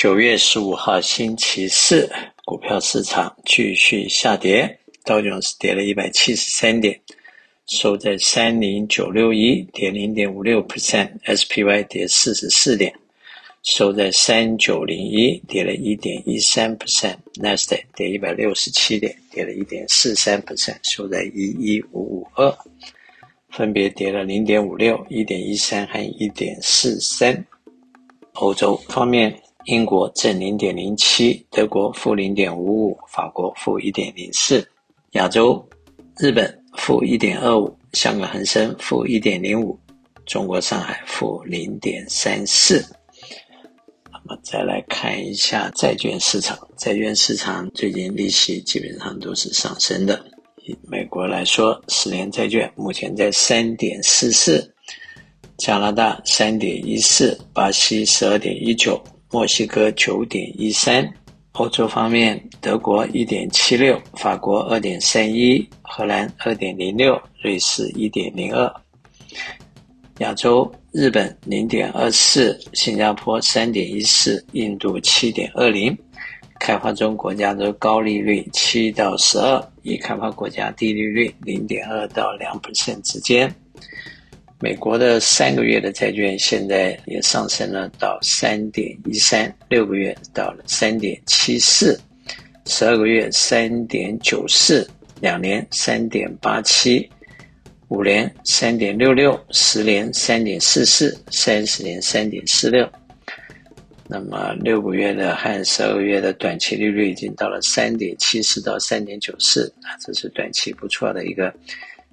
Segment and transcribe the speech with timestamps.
[0.00, 2.10] 九月十五号星期四，
[2.46, 6.98] 股票市场继续下跌，道琼斯跌了一百七十三点，
[7.66, 12.90] 收在三零九六一，跌零点五六 percent；SPY 跌四十四点，
[13.62, 22.50] 收在三九零一，跌了一点一三 percent；Nasdaq 跌一百六十七点，跌了一点四三 percent，收在一一五五二。
[23.50, 27.44] 分别跌了零点五六、一点一三和一点四三。
[28.32, 29.38] 欧洲方面，
[29.70, 34.68] 英国正零点零七，德国负零点五五，法国负一点零四。
[35.12, 35.64] 亚洲，
[36.18, 39.78] 日本负一点二五，香港恒生负一点零五，
[40.26, 42.84] 中国上海负零点三四。
[44.10, 50.20] 那么再来看一下债券市场，债券市场最近利息基本上都是上升的。
[50.66, 54.74] 以美国来说，十年债券目前在三点四四，
[55.58, 61.08] 加拿大三点一四，巴西十二点一九，墨西哥九点一三。
[61.52, 68.72] 欧洲方面，德国一点七六，法国二点三一，荷兰二点零六，瑞士一点零二。
[70.18, 75.96] 亚洲，日本零点二四，新加坡三点一四，印度七点二零。
[76.58, 83.52] 开发中国家的高利率七到十二，已开发国家低利率零点二到两 percent 之间。
[84.62, 91.98] 美国的三个月的债券现在也上升了到三点一三，六个月到了三点七四，
[92.66, 94.86] 十二个月三点九四，
[95.18, 97.08] 两年三点八七，
[97.88, 102.86] 五年三点六六，十年三点四四，三十年三点四六。
[104.06, 111.54] 那么六个月的和十二个月的短期利率已经到了三点七四到三点九四啊，这是短期不错的一个，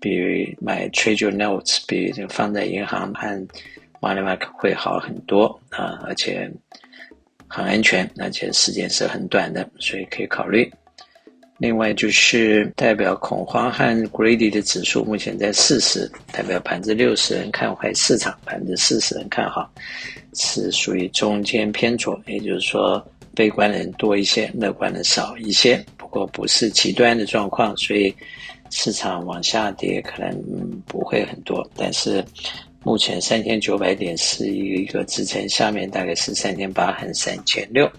[0.00, 3.48] 比买 Treasury Notes 比放在银行和
[4.00, 6.50] Moneymark 会好很多啊，而且
[7.46, 10.70] 很安全，而且时间是很短的，所以可以考虑。
[11.58, 19.68] 另外就是代表恐慌和 Greedy 的指数目前在四十，代表百分之六十人看坏市场，百分之四十人看好，
[20.34, 23.04] 是属于中间偏左，也就是说
[23.34, 25.84] 悲观的人多一些，乐观的少一些。
[25.96, 28.14] 不过不是极端的状况，所以
[28.70, 31.68] 市场往下跌可能不会很多。
[31.76, 32.24] 但是
[32.82, 37.90] 目前三千九百点是一个支撑，下面大概是三千八和三千六，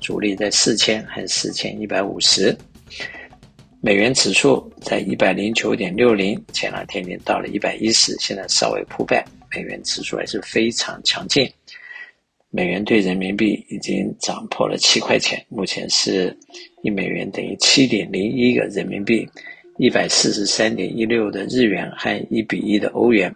[0.00, 2.56] 主力在四千和四千一百五十。
[3.80, 9.24] 美元指数在一百零九点六零，前两天已经到了一百一十，现在稍微破败。
[9.54, 11.48] 美元指数还是非常强劲，
[12.50, 16.36] 美元兑人民币已经涨破了七块钱，目前是
[16.82, 19.26] 一美元等于七点零一个人民币，
[19.78, 23.34] 一百四十三点一六的日元和一比一的欧元，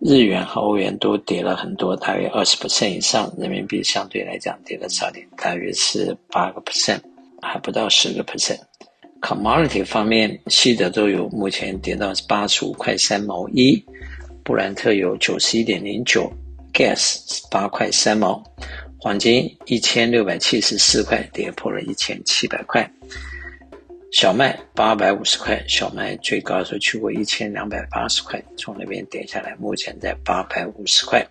[0.00, 7.00] 日元和欧元都跌了很多，大约二十 percent 以上，人民币相对来讲跌的少点，大约是八个 percent。
[7.40, 8.58] 还不到十个 percent。
[9.20, 13.80] Commodity 方面，西德州油目前跌到八十五块三毛一，
[14.44, 16.28] 布兰特油九十一点零九
[16.72, 18.42] ，Gas 八块三毛，
[18.98, 22.88] 黄金一千六百七十四块，跌破了一千七百块。
[24.10, 31.26] 小麦八百五十块，小麦最高的时候去过一千两百八十块，从那边跌下来，目前在八百五十块。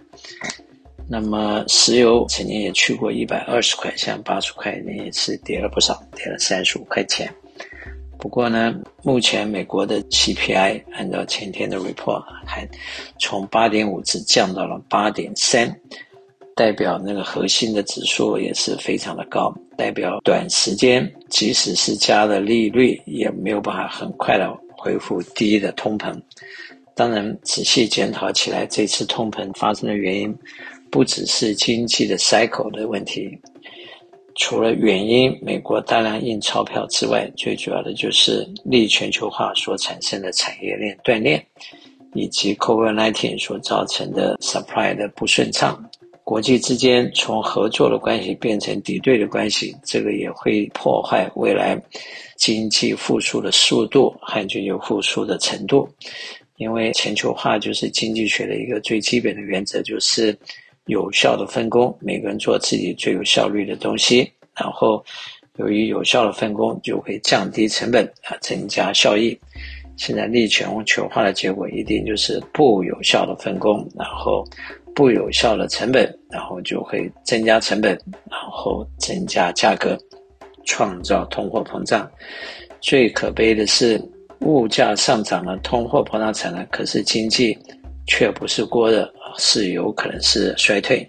[1.10, 7.34] 那么石油曾经也去过一百二十块，像八十块，那一次跌了不少，跌了三十五块钱。
[8.20, 12.68] 不过呢，目前美国的 CPI 按照前天的 report 还
[13.20, 15.80] 从八点五只降到了八点三，
[16.58, 26.20] 代表那个核心的指数也是非常的高，代表短时间即使是加了利率，也没有办法很快的恢复低的通膨。
[26.96, 30.36] 当然，仔细检讨起来，这次通膨发生的原因。
[30.90, 33.38] 不只是经济的 cycle 的问题，
[34.36, 41.46] 除了原因，美国大量印钞票之外，最主要的就是逆全球化所产生的产业链断裂，
[42.14, 45.78] 以及 COVID-19 所造成的 supply 的不顺畅，
[46.28, 51.82] 国际之间从合作的关系变成敌对的关系，这个也会破坏未来
[52.36, 55.88] 经济复苏的速度和全球复苏的程度，
[56.58, 60.38] 因为全球化就是经济学的一个最基本的原则，就是。
[60.88, 65.04] 有效的分工，每个人做自己最有效率的东西，然后
[65.58, 69.38] 由于有效的分工，就会降低成本啊，增加效益。
[69.98, 74.48] 现在逆全球化的结果一定就是不有效的分工，然后
[74.98, 77.92] 不有效的成本，然后就会增加成本，
[78.32, 79.96] 然后增加价格，
[80.66, 82.10] 创造通货膨胀。
[82.82, 84.02] 最可悲的是，
[84.40, 87.56] 物价上涨了，通货膨胀产了，可是经济
[88.08, 89.08] 却不是过热。
[89.38, 91.08] 是有可能是衰退，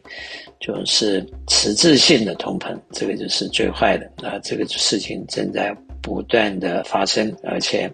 [0.61, 4.39] 就是实质性的通膨，这个就是最坏的啊！
[4.43, 7.91] 这个事情正在不断的发生，而且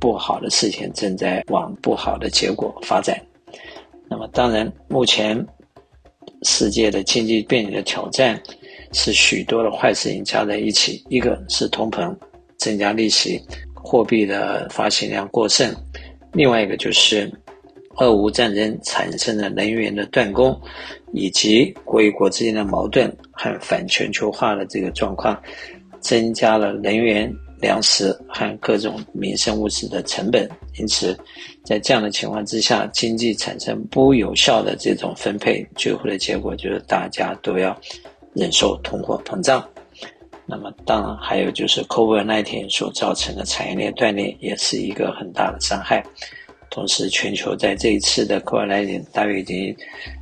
[0.00, 3.16] 不好的事情正在往不好的结果发展。
[4.08, 5.46] 那么，当然，目前
[6.42, 8.40] 世界的经济面临的挑战
[8.92, 12.14] 是许多的坏事情加在一起，一个是通膨
[12.56, 13.40] 增加利息，
[13.74, 15.74] 货币的发行量过剩，
[16.32, 17.30] 另外一个就是。
[17.98, 20.54] 俄乌战争产生的能源的断供，
[21.14, 25.34] 以及国与国之间的矛盾和反全球化的这个状况，
[25.98, 30.48] 增加了能源、粮食和各种民生物资的成本。
[30.78, 31.16] 因此，
[31.64, 37.78] 在这样的情况之下，经济产生不有效的这种分配，最后的结果就是大家都要
[38.34, 39.66] 忍受通货膨胀。
[40.48, 46.04] 那么，当然还有就是 COVID-19 所造成的产业链断裂，也是一个很大的伤害。
[46.70, 49.74] 同时，全球在这一次的 COVID-19 大约已经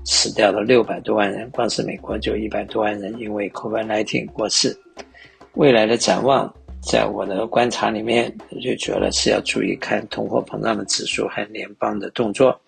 [0.04, 4.75] 死掉了六百多万人，光是美国就一百多万人因为 COVID-19 过世。
[5.54, 6.52] 未来的展望，
[6.86, 12.58] 在我的观察里面，我就觉得是要注意看通货膨胀的指数和联邦的动作。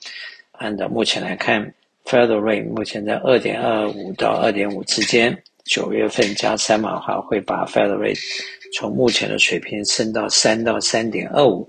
[0.53, 1.63] 按照目前来看
[2.05, 8.19] ，Federal Rate 目前在二点二五到二点五之间，九月份加三码的话，会把 Federal Rate
[8.75, 11.69] 从目前的水平升到三到三点二五。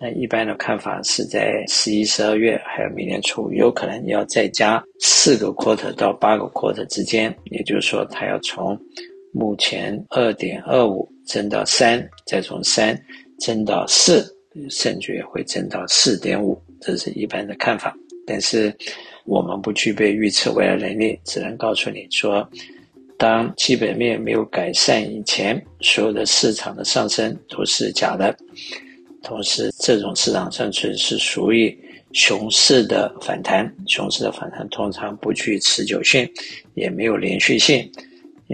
[0.00, 8.78] 那一般的看法是在十一、十二月，还有明年初，有可能要再加四个 quarter 到八个 quarter 之间，也就是说，它要从
[9.32, 12.98] 目前二点二五增到三，再从三
[13.38, 14.24] 增到四，
[14.70, 17.96] 甚至会增到四点五，这是一般的看法。
[18.26, 18.74] 但是
[19.24, 22.48] 我们不具备预测未来能力，只能告诉你说，
[23.18, 28.34] 当基本面没有改善以前，所有的市场的上升都是假的。
[29.22, 31.76] 同时，这种市场上存是属于
[32.12, 36.26] 熊市的反弹，熊市的反弹通常不具持久性，
[36.74, 37.90] 也没有连续性，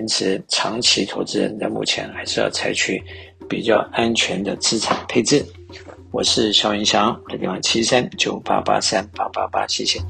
[0.00, 3.02] 因此长期投资人在目前还是要采取
[3.46, 5.44] 比较安全的资产配置。
[6.10, 10.00] 我是肖云翔，我的电话七三九八八三八八八，谢谢。